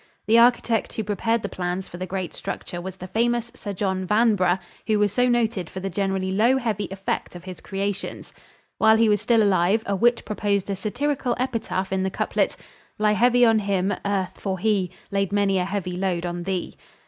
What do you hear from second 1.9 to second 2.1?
the